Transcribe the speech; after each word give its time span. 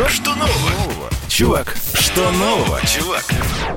Что, 0.00 0.08
что 0.08 0.34
нового? 0.34 1.10
Чувак, 1.28 1.76
что 1.92 2.30
нового, 2.30 2.80
чувак? 2.86 3.22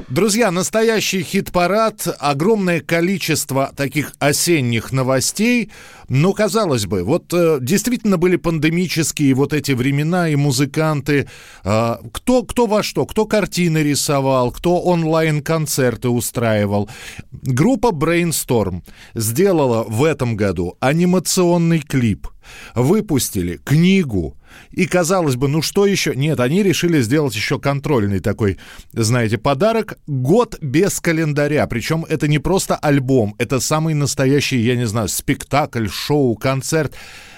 Друзья, 0.07 0.51
настоящий 0.51 1.21
хит-парад, 1.21 2.07
огромное 2.17 2.79
количество 2.79 3.73
таких 3.75 4.13
осенних 4.19 4.93
новостей. 4.93 5.69
Ну, 6.07 6.31
казалось 6.31 6.85
бы, 6.85 7.03
вот 7.03 7.33
э, 7.33 7.57
действительно 7.59 8.17
были 8.17 8.37
пандемические 8.37 9.33
вот 9.33 9.51
эти 9.51 9.73
времена, 9.73 10.29
и 10.29 10.37
музыканты, 10.37 11.27
э, 11.65 11.95
кто, 12.13 12.43
кто 12.43 12.67
во 12.67 12.83
что, 12.83 13.05
кто 13.05 13.25
картины 13.25 13.79
рисовал, 13.79 14.51
кто 14.51 14.79
онлайн-концерты 14.79 16.07
устраивал. 16.07 16.89
Группа 17.33 17.87
Brainstorm 17.87 18.81
сделала 19.13 19.83
в 19.83 20.05
этом 20.05 20.37
году 20.37 20.77
анимационный 20.79 21.81
клип, 21.81 22.29
выпустили 22.75 23.57
книгу, 23.57 24.37
и 24.71 24.85
казалось 24.85 25.35
бы, 25.35 25.47
ну 25.47 25.61
что 25.61 25.85
еще? 25.85 26.15
Нет, 26.15 26.39
они 26.39 26.63
решили 26.63 27.01
сделать 27.01 27.35
еще 27.35 27.59
контрольный 27.59 28.19
такой, 28.19 28.57
знаете, 28.91 29.37
подарок. 29.37 29.97
Год 30.07 30.57
без 30.61 30.99
календаря. 30.99 31.67
Причем 31.67 32.05
это 32.07 32.27
не 32.27 32.39
просто 32.39 32.75
альбом, 32.75 33.35
это 33.37 33.59
самый 33.59 33.93
настоящий, 33.93 34.57
я 34.57 34.75
не 34.75 34.85
знаю, 34.85 35.07
спектакль, 35.07 35.87
шоу, 35.87 36.35
концерт. 36.35 36.93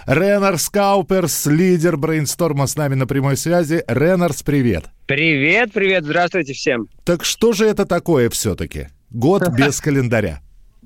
Ренарс 0.06 0.70
Кауперс, 0.70 1.48
лидер 1.48 1.98
брейнсторма 1.98 2.68
с 2.68 2.76
нами 2.76 2.94
на 2.94 3.08
прямой 3.08 3.38
связи. 3.38 3.84
Ренарс, 3.88 4.44
привет. 4.44 4.86
Привет, 5.08 5.72
привет, 5.74 6.04
здравствуйте 6.04 6.54
всем. 6.54 6.88
Так 7.04 7.26
что 7.26 7.54
же 7.54 7.66
это 7.66 7.86
такое 7.86 8.30
все-таки? 8.30 8.90
Год 9.10 9.48
без 9.50 9.82
календаря. 9.82 10.42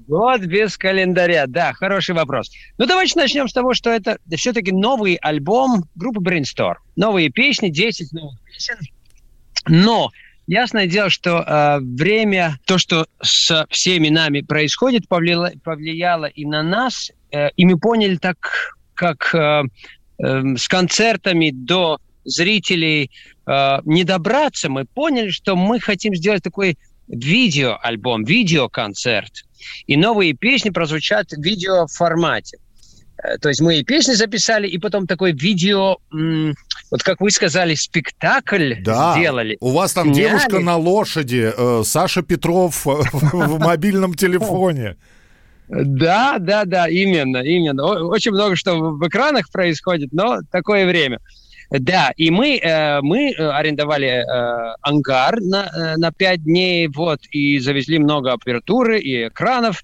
Год 0.09 0.41
без 0.41 0.75
календаря, 0.75 1.45
да, 1.45 1.71
хороший 1.73 2.15
вопрос. 2.15 2.49
Ну, 2.79 2.87
давайте 2.87 3.19
начнем 3.19 3.47
с 3.47 3.53
того, 3.53 3.75
что 3.75 3.91
это 3.91 4.17
все-таки 4.35 4.71
новый 4.71 5.19
альбом 5.21 5.83
группы 5.93 6.19
Brainstorm. 6.19 6.77
Новые 6.95 7.29
песни, 7.29 7.69
10 7.69 8.11
новых 8.13 8.39
песен. 8.43 8.77
Но 9.67 10.09
Ясное 10.47 10.87
дело, 10.87 11.11
что 11.11 11.43
э, 11.45 11.77
время, 11.79 12.57
то, 12.65 12.79
что 12.79 13.05
с 13.21 13.67
всеми 13.69 14.09
нами 14.09 14.41
происходит, 14.41 15.07
повлияло, 15.07 15.51
повлияло 15.63 16.25
и 16.25 16.43
на 16.43 16.63
нас, 16.63 17.11
э, 17.31 17.49
и 17.55 17.67
мы 17.67 17.77
поняли 17.77 18.15
так, 18.15 18.37
как 18.95 19.35
э, 19.35 19.61
э, 20.17 20.41
с 20.57 20.67
концертами 20.67 21.51
до 21.53 21.99
зрителей 22.25 23.11
э, 23.45 23.79
не 23.85 24.03
добраться, 24.03 24.69
мы 24.69 24.85
поняли, 24.85 25.29
что 25.29 25.55
мы 25.55 25.79
хотим 25.79 26.15
сделать 26.15 26.41
такой 26.41 26.79
видеоальбом, 27.07 28.23
видеоконцерт. 28.23 29.45
И 29.87 29.97
новые 29.97 30.33
песни 30.33 30.69
прозвучат 30.69 31.31
в 31.31 31.41
видеоформате. 31.41 32.57
Э, 33.23 33.37
то 33.37 33.49
есть 33.49 33.61
мы 33.61 33.77
и 33.77 33.83
песни 33.83 34.13
записали, 34.13 34.67
и 34.67 34.77
потом 34.77 35.07
такой 35.07 35.33
видео, 35.33 35.97
вот 36.91 37.03
как 37.03 37.21
вы 37.21 37.31
сказали, 37.31 37.75
спектакль 37.75 38.75
да. 38.81 39.15
сделали. 39.17 39.57
У 39.59 39.71
вас 39.71 39.93
там 39.93 40.13
Сняли. 40.13 40.27
девушка 40.29 40.59
на 40.59 40.77
лошади, 40.77 41.51
э, 41.55 41.83
Саша 41.85 42.21
Петров 42.21 42.85
в 42.85 43.59
мобильном 43.59 44.13
телефоне. 44.13 44.97
Да, 45.69 46.37
да, 46.39 46.65
да, 46.65 46.87
именно, 46.87 47.37
именно. 47.37 47.85
Очень 47.85 48.31
много 48.31 48.55
что 48.55 48.79
в 48.79 49.07
экранах 49.07 49.51
происходит, 49.51 50.11
но 50.11 50.39
такое 50.51 50.87
время. 50.87 51.19
Да, 51.71 52.11
и 52.17 52.31
мы, 52.31 52.57
э, 52.57 52.99
мы 53.01 53.31
арендовали 53.31 54.25
ангар 54.81 55.39
на, 55.39 55.95
на 55.97 56.11
5 56.11 56.43
дней, 56.43 56.87
вот, 56.87 57.19
и 57.31 57.59
завезли 57.59 57.99
много 57.99 58.33
апертуры 58.33 58.99
и 58.99 59.27
экранов. 59.27 59.81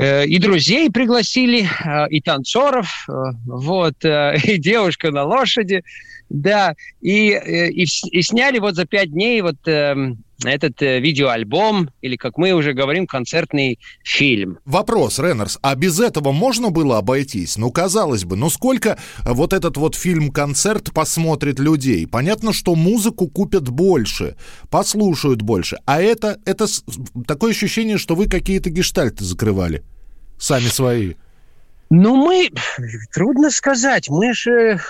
Э, 0.00 0.24
и 0.24 0.38
друзей 0.38 0.90
пригласили, 0.90 1.66
э, 1.66 2.08
и 2.10 2.20
танцоров, 2.20 3.06
э, 3.08 3.12
вот, 3.46 3.94
и 4.04 4.58
девушка 4.58 5.10
на 5.10 5.24
лошади, 5.24 5.82
да, 6.28 6.74
и, 7.00 7.30
и, 7.30 7.82
и 7.82 8.22
сняли 8.22 8.58
вот 8.58 8.76
за 8.76 8.86
пять 8.86 9.10
дней 9.10 9.40
вот 9.40 9.56
эм, 9.66 10.18
этот 10.44 10.80
видеоальбом, 10.80 11.90
или, 12.00 12.16
как 12.16 12.38
мы 12.38 12.52
уже 12.52 12.72
говорим, 12.72 13.06
концертный 13.06 13.78
фильм. 14.04 14.58
Вопрос, 14.64 15.18
Реннерс, 15.18 15.58
а 15.62 15.74
без 15.74 15.98
этого 16.00 16.32
можно 16.32 16.70
было 16.70 16.98
обойтись? 16.98 17.56
Ну, 17.56 17.70
казалось 17.70 18.24
бы, 18.24 18.36
ну 18.36 18.50
сколько 18.50 18.98
вот 19.24 19.52
этот 19.52 19.76
вот 19.76 19.94
фильм-концерт 19.94 20.92
посмотрит 20.92 21.58
людей? 21.58 22.06
Понятно, 22.06 22.52
что 22.52 22.74
музыку 22.74 23.28
купят 23.28 23.68
больше, 23.68 24.36
послушают 24.70 25.42
больше, 25.42 25.78
а 25.86 26.00
это, 26.00 26.38
это 26.44 26.66
такое 27.26 27.50
ощущение, 27.50 27.98
что 27.98 28.14
вы 28.14 28.28
какие-то 28.28 28.70
гештальты 28.70 29.24
закрывали 29.24 29.82
сами 30.38 30.66
свои? 30.66 31.14
Ну, 31.90 32.16
мы... 32.16 32.50
Трудно 33.12 33.50
сказать. 33.50 34.08
Мы 34.08 34.34
же... 34.34 34.80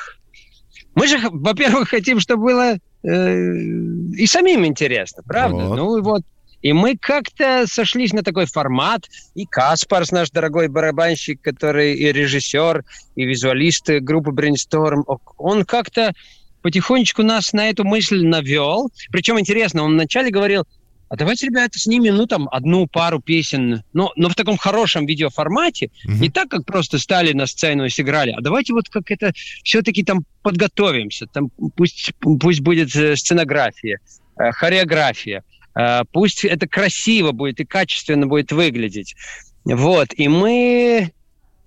Мы 0.94 1.06
же, 1.06 1.18
во-первых, 1.30 1.90
хотим, 1.90 2.18
чтобы 2.18 2.44
было 2.46 2.78
э, 3.04 3.54
и 4.16 4.26
самим 4.26 4.66
интересно, 4.66 5.22
правда? 5.26 5.64
Вот. 5.64 5.76
Ну, 5.76 6.02
вот. 6.02 6.22
И 6.60 6.72
мы 6.72 6.96
как-то 6.96 7.66
сошлись 7.66 8.12
на 8.12 8.22
такой 8.22 8.46
формат. 8.46 9.04
И 9.34 9.46
Каспарс, 9.46 10.10
наш 10.10 10.30
дорогой 10.30 10.68
барабанщик, 10.68 11.40
который 11.40 11.94
и 11.94 12.12
режиссер, 12.12 12.84
и 13.14 13.24
визуалист 13.24 13.88
группы 14.00 14.30
Brainstorm, 14.30 15.04
он 15.36 15.64
как-то 15.64 16.12
потихонечку 16.62 17.22
нас 17.22 17.52
на 17.52 17.70
эту 17.70 17.84
мысль 17.84 18.26
навел. 18.26 18.90
Причем 19.12 19.38
интересно, 19.38 19.84
он 19.84 19.92
вначале 19.92 20.30
говорил, 20.30 20.64
а 21.08 21.16
давайте, 21.16 21.46
ребята, 21.46 21.78
снимем, 21.78 22.16
ну, 22.16 22.26
там, 22.26 22.48
одну 22.50 22.86
пару 22.86 23.20
песен, 23.20 23.82
но, 23.92 24.12
но 24.16 24.28
в 24.28 24.34
таком 24.34 24.58
хорошем 24.58 25.06
видеоформате, 25.06 25.86
mm-hmm. 25.86 26.18
не 26.18 26.28
так, 26.28 26.48
как 26.48 26.66
просто 26.66 26.98
стали 26.98 27.32
на 27.32 27.46
сцену 27.46 27.84
и 27.84 27.88
сыграли, 27.88 28.30
а 28.30 28.40
давайте 28.40 28.74
вот 28.74 28.88
как 28.88 29.10
это 29.10 29.32
все-таки 29.64 30.04
там 30.04 30.24
подготовимся, 30.42 31.26
там 31.26 31.50
пусть, 31.76 32.12
пусть 32.40 32.60
будет 32.60 32.94
э, 32.94 33.16
сценография, 33.16 34.00
э, 34.38 34.50
хореография, 34.52 35.44
э, 35.74 36.02
пусть 36.12 36.44
это 36.44 36.68
красиво 36.68 37.32
будет 37.32 37.60
и 37.60 37.64
качественно 37.64 38.26
будет 38.26 38.52
выглядеть. 38.52 39.14
Вот, 39.64 40.08
и 40.14 40.28
мы 40.28 41.12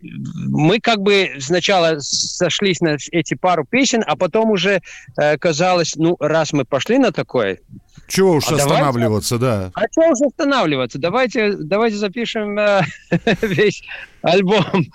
мы 0.01 0.79
как 0.79 1.01
бы 1.01 1.31
сначала 1.39 2.00
сошлись 2.00 2.81
на 2.81 2.97
эти 3.12 3.34
пару 3.35 3.66
песен, 3.66 4.03
а 4.06 4.16
потом 4.16 4.51
уже 4.51 4.81
э, 5.17 5.38
казалось, 5.38 5.95
ну, 5.95 6.17
раз 6.19 6.53
мы 6.53 6.66
пошли 6.66 6.97
на 6.97 7.12
такое... 7.12 7.59
Чего 8.07 8.34
уж 8.34 8.50
а 8.50 8.56
останавливаться, 8.56 9.38
давайте, 9.38 9.72
да. 9.73 9.81
А 9.81 9.88
чего 9.90 10.11
уж 10.11 10.22
останавливаться? 10.22 11.00
Давайте, 11.00 11.53
давайте 11.53 11.95
запишем 11.95 12.59
э, 12.59 12.81
весь 13.41 13.84
альбом 14.22 14.85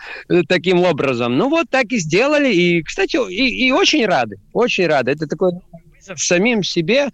таким 0.49 0.83
образом. 0.83 1.37
Ну, 1.39 1.49
вот 1.49 1.71
так 1.71 1.87
и 1.93 1.99
сделали. 1.99 2.53
И, 2.53 2.83
кстати, 2.83 3.17
и, 3.31 3.69
и 3.69 3.73
очень 3.73 4.05
рады, 4.05 4.37
очень 4.53 4.87
рады. 4.87 5.13
Это 5.13 5.27
такой 5.27 5.53
вызов 5.95 6.21
самим 6.21 6.63
себе. 6.63 7.09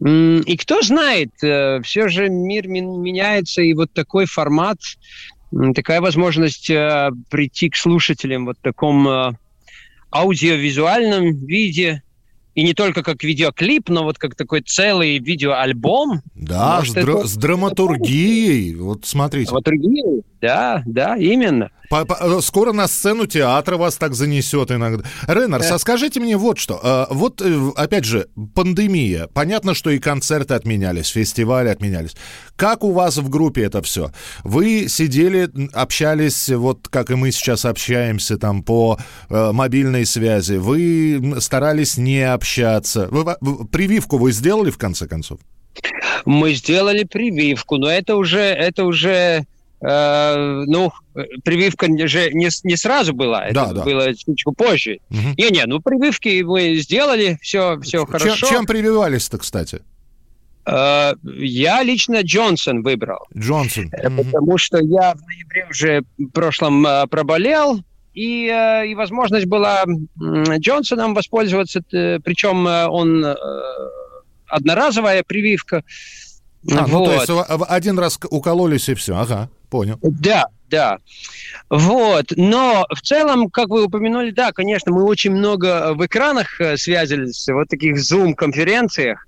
И 0.00 0.56
кто 0.56 0.80
знает, 0.82 1.30
э, 1.42 1.80
все 1.82 2.08
же 2.08 2.28
мир 2.28 2.68
меняется, 2.68 3.62
и 3.62 3.74
вот 3.74 3.92
такой 3.92 4.26
формат 4.26 4.78
такая 5.74 6.00
возможность 6.00 6.70
э, 6.70 7.10
прийти 7.30 7.70
к 7.70 7.76
слушателям 7.76 8.46
вот 8.46 8.58
в 8.58 8.62
таком 8.62 9.08
э, 9.08 9.32
аудиовизуальном 10.10 11.34
виде, 11.46 12.02
и 12.58 12.64
не 12.64 12.74
только 12.74 13.04
как 13.04 13.22
видеоклип, 13.22 13.88
но 13.88 14.02
вот 14.02 14.18
как 14.18 14.34
такой 14.34 14.62
целый 14.62 15.20
видеоальбом. 15.20 16.22
Да, 16.34 16.78
Может, 16.78 16.94
с, 16.94 16.96
дра- 16.96 17.18
это... 17.20 17.28
с 17.28 17.36
драматургией. 17.36 18.74
Вот 18.74 19.06
смотрите. 19.06 19.50
Драматургией, 19.50 20.24
да, 20.40 20.82
да, 20.84 21.16
именно. 21.16 21.70
По 21.88 22.02
-по 22.02 22.16
э, 22.20 22.40
Скоро 22.42 22.72
на 22.72 22.86
сцену 22.86 23.26
театра 23.26 23.76
вас 23.76 23.96
так 23.96 24.14
занесет 24.14 24.70
иногда. 24.70 25.04
Ренарс, 25.26 25.68
да. 25.68 25.74
а 25.76 25.78
скажите 25.78 26.20
мне 26.20 26.36
вот 26.36 26.58
что. 26.58 26.80
А, 26.82 27.06
вот, 27.10 27.40
э, 27.40 27.70
опять 27.76 28.04
же, 28.04 28.26
пандемия. 28.54 29.28
Понятно, 29.32 29.74
что 29.74 29.90
и 29.90 29.98
концерты 29.98 30.54
отменялись, 30.54 31.08
фестивали 31.08 31.68
отменялись. 31.68 32.14
Как 32.56 32.84
у 32.84 32.92
вас 32.92 33.16
в 33.16 33.28
группе 33.30 33.62
это 33.62 33.80
все? 33.82 34.10
Вы 34.44 34.88
сидели, 34.88 35.48
общались, 35.72 36.50
вот 36.50 36.88
как 36.88 37.10
и 37.10 37.14
мы 37.14 37.30
сейчас 37.30 37.64
общаемся 37.64 38.36
там 38.36 38.62
по 38.62 38.98
э, 39.30 39.52
мобильной 39.52 40.04
связи. 40.04 40.54
Вы 40.56 41.36
старались 41.38 41.96
не 41.96 42.20
общаться. 42.22 42.47
Вы, 43.10 43.66
прививку 43.66 44.18
вы 44.18 44.32
сделали 44.32 44.70
в 44.70 44.78
конце 44.78 45.06
концов? 45.06 45.40
Мы 46.24 46.54
сделали 46.54 47.04
прививку, 47.04 47.76
но 47.76 47.88
это 47.88 48.16
уже, 48.16 48.40
это 48.40 48.84
уже 48.84 49.46
Э, 49.80 50.64
ну, 50.66 50.92
прививка 51.44 51.86
же 52.08 52.32
не, 52.32 52.48
не 52.64 52.76
сразу 52.76 53.14
была, 53.14 53.46
это 53.46 53.54
да, 53.54 53.72
да. 53.72 53.84
было 53.84 54.12
чуть 54.14 54.44
позже. 54.56 54.98
Угу. 55.10 55.34
Не-не, 55.36 55.66
ну 55.66 55.80
прививки 55.80 56.42
мы 56.42 56.76
сделали, 56.76 57.38
все, 57.40 57.78
все 57.80 57.98
чем, 57.98 58.06
хорошо. 58.06 58.46
Чем 58.48 58.66
прививались-то, 58.66 59.38
кстати? 59.38 59.82
Э, 60.66 61.12
я 61.22 61.82
лично 61.84 62.22
Джонсон 62.22 62.82
выбрал. 62.82 63.20
Джонсон. 63.36 63.86
Угу. 63.86 64.24
Потому 64.24 64.58
что 64.58 64.78
я 64.78 65.14
в 65.14 65.20
ноябре 65.22 65.66
уже 65.70 66.02
в 66.18 66.28
прошлом 66.30 66.84
проболел, 67.08 67.80
и, 68.18 68.90
и 68.90 68.94
возможность 68.94 69.46
была 69.46 69.84
Джонсоном 70.18 71.14
воспользоваться, 71.14 71.82
причем 71.90 72.66
он 72.66 73.24
одноразовая 74.48 75.22
прививка. 75.22 75.84
А, 76.70 76.86
вот. 76.86 76.90
ну 76.90 77.04
то 77.04 77.12
есть 77.14 77.30
один 77.68 77.98
раз 77.98 78.18
укололись 78.30 78.88
и 78.88 78.94
все, 78.94 79.16
ага, 79.16 79.48
понял. 79.70 79.98
Да, 80.02 80.46
да. 80.68 80.98
Вот. 81.70 82.32
Но 82.36 82.86
в 82.90 83.00
целом, 83.00 83.48
как 83.50 83.68
вы 83.68 83.84
упомянули, 83.84 84.30
да, 84.30 84.52
конечно, 84.52 84.92
мы 84.92 85.04
очень 85.04 85.32
много 85.32 85.94
в 85.94 86.04
экранах 86.04 86.60
э, 86.60 86.76
связывались, 86.76 87.48
вот 87.48 87.68
таких 87.68 87.96
Zoom-конференциях. 87.96 89.26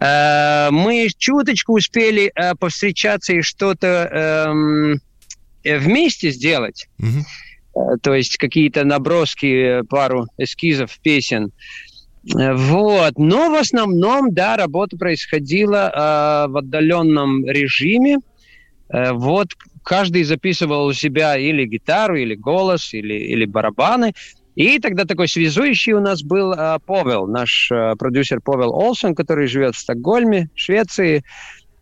Э, 0.00 0.70
мы 0.70 1.08
чуточку 1.16 1.74
успели 1.74 2.32
э, 2.34 2.54
повстречаться 2.54 3.32
и 3.32 3.42
что-то 3.42 3.86
эм, 3.86 5.00
вместе 5.64 6.30
сделать. 6.30 6.88
Угу. 6.98 7.24
То 8.02 8.14
есть 8.14 8.38
какие-то 8.38 8.84
наброски, 8.84 9.82
пару 9.88 10.26
эскизов 10.38 10.98
песен. 11.00 11.52
Вот. 12.34 13.18
Но 13.18 13.50
в 13.50 13.54
основном, 13.54 14.34
да, 14.34 14.56
работа 14.56 14.96
происходила 14.96 15.90
э, 15.94 16.50
в 16.50 16.56
отдаленном 16.56 17.46
режиме. 17.46 18.18
Э, 18.88 19.12
вот 19.12 19.48
каждый 19.82 20.24
записывал 20.24 20.86
у 20.86 20.92
себя 20.92 21.36
или 21.36 21.66
гитару, 21.66 22.16
или 22.16 22.34
голос, 22.34 22.92
или, 22.94 23.14
или 23.14 23.44
барабаны. 23.44 24.12
И 24.56 24.78
тогда 24.78 25.04
такой 25.04 25.28
связующий 25.28 25.92
у 25.92 26.00
нас 26.00 26.22
был 26.22 26.52
э, 26.52 26.78
Павел, 26.84 27.26
наш 27.26 27.70
э, 27.70 27.94
продюсер 27.96 28.40
Павел 28.40 28.72
Олсен, 28.72 29.14
который 29.14 29.46
живет 29.46 29.76
в 29.76 29.78
Стокгольме, 29.78 30.48
Швеции. 30.54 31.22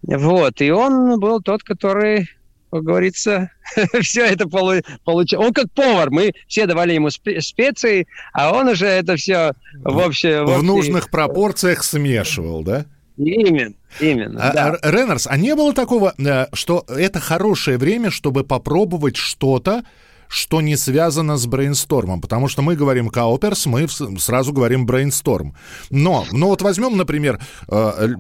Вот, 0.03 0.61
и 0.61 0.71
он 0.71 1.19
был 1.19 1.41
тот, 1.41 1.63
который 1.63 2.29
как 2.75 2.83
говорится, 2.83 3.53
все 4.01 4.25
это 4.27 4.49
полу 4.49 4.75
получил. 5.05 5.41
Он 5.41 5.53
как 5.53 5.71
повар, 5.71 6.11
мы 6.11 6.33
все 6.49 6.67
давали 6.67 6.93
ему 6.93 7.09
специи, 7.11 8.09
а 8.33 8.53
он 8.53 8.67
уже 8.67 8.87
это 8.87 9.15
все 9.15 9.53
в, 9.85 10.01
общем, 10.01 10.45
в, 10.45 10.59
в 10.59 10.63
нужных 10.65 11.09
пропорциях 11.09 11.85
смешивал, 11.85 12.65
да? 12.65 12.85
Именно, 13.17 13.75
именно. 14.01 14.43
А, 14.43 14.53
да. 14.53 14.79
Реннерс, 14.83 15.29
а 15.31 15.37
не 15.37 15.55
было 15.55 15.73
такого, 15.73 16.15
э, 16.19 16.47
что 16.53 16.85
это 16.89 17.21
хорошее 17.21 17.79
время, 17.79 18.11
чтобы 18.11 18.43
попробовать 18.43 19.15
что-то, 19.15 19.85
что 20.29 20.61
не 20.61 20.77
связано 20.77 21.37
с 21.37 21.47
брейнстормом, 21.47 22.21
потому 22.21 22.49
что 22.49 22.63
мы 22.63 22.77
говорим 22.77 23.09
кауперс, 23.09 23.67
мы 23.67 23.87
сразу 24.19 24.53
говорим 24.53 24.87
брейнсторм. 24.87 25.55
Но, 25.91 26.27
ну 26.33 26.49
вот 26.49 26.63
возьмем, 26.63 26.97
например, 26.97 27.41
э, 27.69 28.15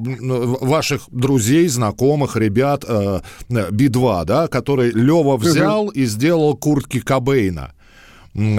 ваших 0.61 1.03
друзей, 1.11 1.69
знакомых, 1.69 2.37
ребят 2.37 2.85
э, 2.87 3.21
Би-2, 3.49 4.25
да, 4.25 4.49
который 4.49 4.91
Лева 4.91 5.37
взял 5.37 5.89
и 5.89 6.05
сделал 6.05 6.57
куртки 6.57 7.01
Кобейна 7.01 7.75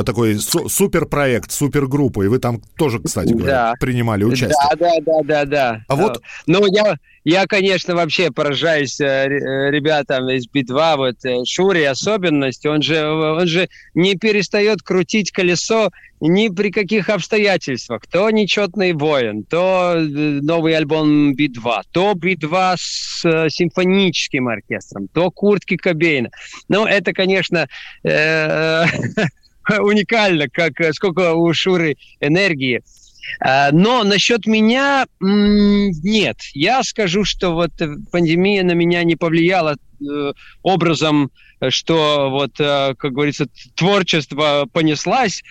такой 0.06 0.36
су- 0.36 0.70
суперпроект, 0.70 1.52
супергруппа, 1.52 2.24
и 2.24 2.28
вы 2.28 2.40
там 2.40 2.62
тоже, 2.78 3.00
кстати 3.00 3.34
говоря, 3.34 3.52
да. 3.52 3.74
принимали 3.80 4.24
участие. 4.24 4.58
Да, 4.72 4.76
да, 4.76 4.92
да, 5.06 5.22
да, 5.24 5.46
да. 5.46 5.82
А 5.88 5.96
вот... 5.96 6.22
Ну, 6.48 6.66
я, 6.66 6.96
я, 7.26 7.46
конечно, 7.46 7.94
вообще 7.94 8.32
поражаюсь 8.32 9.00
э, 9.02 9.06
э, 9.06 9.72
ребятам 9.72 10.30
из 10.30 10.48
Би-2, 10.48 10.96
вот 10.96 11.26
э, 11.26 11.44
Шури 11.46 11.84
особенность, 11.84 12.66
он 12.66 12.82
же, 12.82 13.06
он 13.06 13.48
же 13.48 13.68
не 13.94 14.16
перестает 14.16 14.82
крутить 14.82 15.32
колесо 15.32 15.90
ни 16.22 16.48
при 16.48 16.72
каких 16.72 17.10
обстоятельствах. 17.10 18.08
То 18.08 18.30
нечетный 18.30 18.94
воин, 18.94 19.44
то 19.44 19.96
новый 19.98 20.78
альбом 20.78 21.34
Би-2, 21.34 21.82
то 21.92 22.14
Би-2 22.14 22.76
с 22.78 23.26
э, 23.26 23.50
симфоническим 23.50 24.48
оркестром, 24.48 25.10
то 25.10 25.30
куртки 25.32 25.76
Кобейна. 25.76 26.30
Ну, 26.70 26.86
это, 26.86 27.12
конечно... 27.12 27.68
Э- 29.70 29.80
уникально, 29.80 30.50
как 30.50 30.80
э, 30.80 30.94
сколько 30.94 31.34
у 31.34 31.54
Шуры 31.54 31.98
энергии. 32.20 32.82
А, 33.40 33.72
но 33.72 34.04
насчет 34.04 34.46
меня 34.46 35.06
нет. 35.20 36.38
Я 36.54 36.84
скажу, 36.84 37.24
что 37.24 37.52
вот 37.52 37.72
пандемия 38.12 38.64
на 38.64 38.74
меня 38.74 39.04
не 39.04 39.16
повлияла 39.16 39.76
э, 39.76 40.34
образом, 40.62 41.32
что 41.70 42.30
вот, 42.30 42.60
э, 42.60 42.94
как 42.98 43.14
говорится, 43.14 43.48
творчество 43.76 44.68
понеслась. 44.72 45.44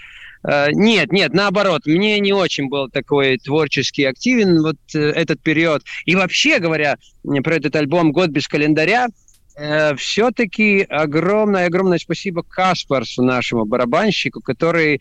Нет, 0.73 1.11
нет, 1.11 1.33
наоборот, 1.33 1.87
мне 1.87 2.21
не 2.21 2.35
очень 2.35 2.69
был 2.69 2.91
такой 2.91 3.39
творчески 3.39 4.03
активен 4.03 4.61
вот 4.61 4.77
этот 4.93 5.41
период. 5.41 5.83
И 6.05 6.15
вообще 6.15 6.59
говоря 6.59 6.99
про 7.43 7.55
этот 7.55 7.75
альбом 7.77 8.13
«Год 8.13 8.29
без 8.29 8.47
календаря», 8.47 9.09
э, 9.57 9.95
все-таки 9.97 10.83
огромное-огромное 10.83 11.99
спасибо 11.99 12.43
Каспарсу, 12.43 13.23
нашему 13.23 13.65
барабанщику, 13.65 14.41
который, 14.41 15.01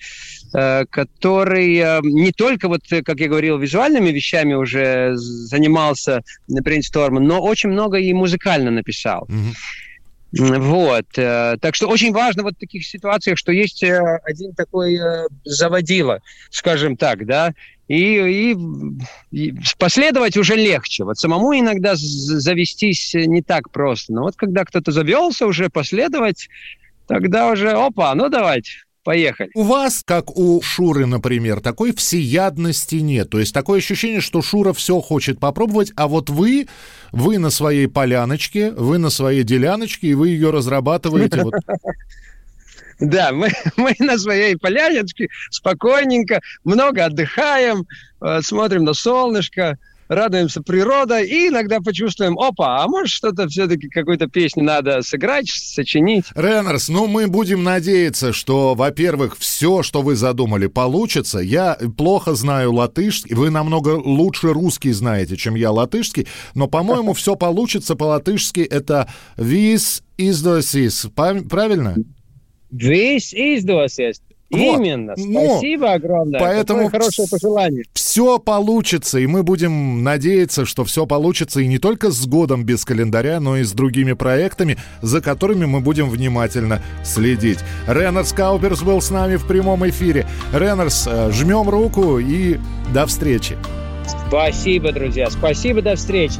э, 0.54 0.86
который 0.90 1.78
э, 1.78 2.00
не 2.04 2.32
только, 2.32 2.68
вот, 2.68 2.82
как 3.06 3.20
я 3.20 3.28
говорил, 3.28 3.58
визуальными 3.58 4.10
вещами 4.10 4.54
уже 4.54 5.16
занимался 5.16 6.24
на 6.48 6.62
брейнсторме, 6.62 7.20
но 7.20 7.42
очень 7.42 7.70
много 7.70 7.98
и 7.98 8.14
музыкально 8.14 8.72
написал. 8.72 9.28
Mm-hmm. 9.30 9.56
Вот. 10.38 11.06
Э, 11.18 11.58
так 11.62 11.76
что 11.76 11.88
очень 11.88 12.12
важно 12.12 12.44
вот 12.44 12.56
в 12.56 12.60
таких 12.60 12.86
ситуациях, 12.86 13.38
что 13.38 13.52
есть 13.52 13.84
э, 13.84 14.20
один 14.24 14.54
такой 14.56 14.96
э, 14.96 15.28
заводила, 15.44 16.22
скажем 16.50 16.98
так, 16.98 17.26
да, 17.28 17.54
и, 17.88 18.54
и, 18.54 18.58
и 19.32 19.54
последовать 19.78 20.36
уже 20.36 20.56
легче. 20.56 21.04
Вот 21.04 21.20
самому 21.20 21.54
иногда 21.54 21.94
завестись 21.96 23.14
не 23.14 23.44
так 23.44 23.70
просто. 23.70 24.14
Но 24.14 24.24
вот 24.24 24.36
когда 24.36 24.66
кто-то 24.66 24.92
завелся 24.92 25.46
уже, 25.46 25.70
последовать, 25.70 26.50
тогда 27.08 27.52
уже, 27.52 27.72
опа, 27.72 28.16
ну 28.16 28.30
давайте, 28.30 28.72
Поехали. 29.04 29.50
У 29.54 29.64
вас, 29.64 30.02
как 30.06 30.38
у 30.38 30.62
Шуры, 30.62 31.06
например, 31.06 31.60
такой 31.60 31.94
всеядности 31.94 32.96
нет. 32.96 33.30
То 33.30 33.40
есть 33.40 33.54
такое 33.54 33.80
ощущение, 33.80 34.22
что 34.22 34.42
Шура 34.42 34.72
все 34.72 35.02
хочет 35.02 35.40
попробовать, 35.40 35.92
а 35.98 36.08
вот 36.08 36.30
вы, 36.30 36.68
вы 37.12 37.38
на 37.38 37.50
своей 37.50 37.88
поляночке, 37.88 38.72
вы 38.72 38.98
на 38.98 39.10
своей 39.10 39.44
деляночке, 39.44 40.08
и 40.08 40.14
вы 40.14 40.30
ее 40.30 40.52
разрабатываете. 40.52 41.44
Да, 43.00 43.32
мы, 43.34 43.50
мы 43.78 43.96
на 44.00 44.18
своей 44.18 44.56
поляночке 44.56 45.28
спокойненько, 45.50 46.42
много 46.64 47.06
отдыхаем, 47.06 47.86
э, 48.22 48.42
смотрим 48.42 48.84
на 48.84 48.94
солнышко, 48.94 49.78
радуемся 50.15 50.62
природой 50.62 51.27
и 51.27 51.50
иногда 51.50 51.80
почувствуем, 51.80 52.38
опа, 52.39 52.83
а 52.83 52.88
может 52.88 53.10
что-то 53.10 53.48
все-таки 53.48 53.88
какую-то 53.89 54.27
песню 54.27 54.63
надо 54.63 55.01
сыграть, 55.01 55.48
сочинить. 55.50 56.25
Реннерс, 56.36 56.89
ну 56.89 57.07
мы 57.07 57.27
будем 57.27 57.63
надеяться, 57.63 58.33
что, 58.33 58.75
во-первых, 58.75 59.38
все, 59.38 59.83
что 59.83 60.01
вы 60.01 60.15
задумали, 60.15 60.68
получится. 60.68 61.39
Я 61.39 61.77
плохо 61.98 62.36
знаю 62.36 62.74
латышский, 62.74 63.36
вы 63.36 63.50
намного 63.50 63.89
лучше 63.89 64.54
русский 64.54 64.92
знаете, 64.92 65.38
чем 65.38 65.56
я 65.56 65.71
латышский, 65.71 66.27
но, 66.56 66.68
по-моему, 66.68 67.13
все 67.13 67.36
получится 67.36 67.95
по-латышски. 67.95 68.62
Это 68.62 69.10
«Вис 69.38 70.04
издосис». 70.18 71.07
Правильно? 71.15 71.96
Весь 72.72 73.34
издосис. 73.34 74.22
Именно. 74.57 75.13
Вот. 75.17 75.57
Спасибо 75.57 75.86
Но 75.88 75.93
огромное. 75.93 76.39
Поэтому 76.39 76.86
Какое 76.86 77.01
хорошее 77.01 77.27
пожелание. 77.29 77.83
Все 77.93 78.39
получится, 78.39 79.19
и 79.19 79.27
мы 79.27 79.43
будем 79.43 80.03
надеяться, 80.03 80.65
что 80.65 80.83
все 80.83 81.05
получится 81.05 81.62
и 81.62 81.67
не 81.67 81.79
только 81.79 82.12
с 82.12 82.25
годом 82.25 82.63
без 82.63 82.86
календаря, 82.86 83.39
но 83.39 83.57
и 83.57 83.63
с 83.63 83.72
другими 83.72 84.13
проектами, 84.13 84.77
за 85.01 85.22
которыми 85.22 85.65
мы 85.65 85.79
будем 85.79 86.10
внимательно 86.10 86.81
следить. 87.03 87.60
Реннерс 87.88 88.33
Кауперс 88.33 88.81
был 88.81 89.01
с 89.01 89.10
нами 89.10 89.36
в 89.36 89.48
прямом 89.48 89.88
эфире. 89.89 90.27
Реннерс, 90.53 91.07
э, 91.07 91.31
жмем 91.31 91.69
руку 91.69 92.19
и 92.19 92.60
до 92.93 93.05
встречи. 93.05 93.57
Спасибо, 94.27 94.91
друзья. 94.91 95.29
Спасибо, 95.29 95.81
до 95.81 95.95
встречи. 95.95 96.39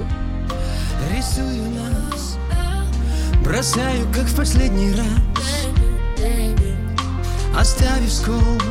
Рисую 1.16 1.64
нас, 1.72 2.38
бросаю, 3.44 4.06
как 4.14 4.26
в 4.26 4.36
последний 4.36 4.92
раз 4.92 5.33
оставив 7.56 8.12
скол 8.12 8.62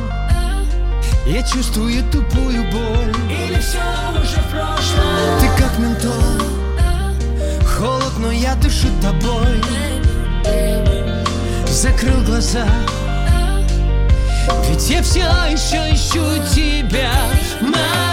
Я 1.25 1.41
чувствую 1.43 2.03
тупую 2.11 2.63
боль. 2.71 3.15
Или 3.29 3.59
все 3.59 3.79
уже 4.11 4.39
в 4.41 4.49
прошлом. 4.51 5.39
Ты 5.39 5.47
как 5.57 5.79
ментол 5.79 6.11
Холод, 7.65 8.13
но 8.19 8.31
я 8.31 8.55
дышу 8.55 8.87
тобой. 9.01 9.61
Закрыл 11.67 12.21
глаза. 12.23 12.67
Ведь 14.69 14.89
я 14.89 15.01
все 15.01 15.25
еще 15.49 15.93
ищу 15.93 16.23
тебя. 16.53 17.11
Моя 17.61 18.12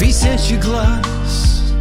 Тысячи 0.00 0.54
глаз 0.54 1.74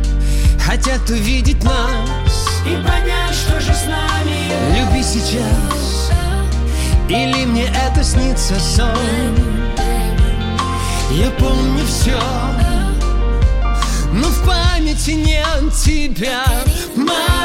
Хотят 0.59 1.09
увидеть 1.09 1.63
нас. 1.63 2.49
И 2.65 2.75
понять, 2.85 3.33
что 3.33 3.61
же 3.61 3.73
с 3.73 3.85
нами. 3.85 4.77
Люби 4.77 5.01
сейчас. 5.01 6.11
Или 7.07 7.45
мне 7.45 7.67
это 7.87 8.03
снится 8.03 8.59
сон. 8.59 8.89
Я 11.11 11.31
помню 11.39 11.85
все 11.85 12.19
Но 14.11 14.27
в 14.27 14.45
памяти 14.45 15.11
нет 15.11 15.73
тебя 15.73 16.43
Моя 16.97 17.38